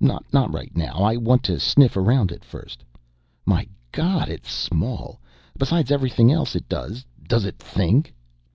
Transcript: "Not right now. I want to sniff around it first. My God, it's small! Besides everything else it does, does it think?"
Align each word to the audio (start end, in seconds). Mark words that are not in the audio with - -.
"Not 0.00 0.50
right 0.50 0.74
now. 0.74 1.00
I 1.00 1.16
want 1.18 1.42
to 1.42 1.60
sniff 1.60 1.94
around 1.94 2.32
it 2.32 2.42
first. 2.42 2.82
My 3.44 3.68
God, 3.92 4.30
it's 4.30 4.50
small! 4.50 5.20
Besides 5.58 5.90
everything 5.92 6.32
else 6.32 6.56
it 6.56 6.66
does, 6.70 7.04
does 7.28 7.44
it 7.44 7.58
think?" 7.58 8.14